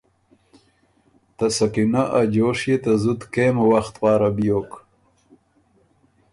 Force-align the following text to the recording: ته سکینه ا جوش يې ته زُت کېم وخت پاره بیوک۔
ته 1.37 1.45
سکینه 1.57 2.03
ا 2.19 2.21
جوش 2.33 2.59
يې 2.69 2.77
ته 2.83 2.91
زُت 3.01 3.21
کېم 3.33 3.55
وخت 3.71 3.93
پاره 4.01 4.29
بیوک۔ 4.35 4.71